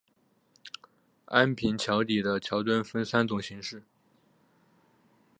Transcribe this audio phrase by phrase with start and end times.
[1.25, 3.83] 安平桥底的桥墩分三种形式。